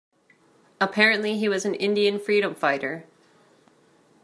Apparently, 0.79 1.37
he 1.37 1.47
was 1.47 1.63
an 1.63 1.75
Indian 1.75 2.17
freedom 2.19 2.55
fighter. 2.55 3.05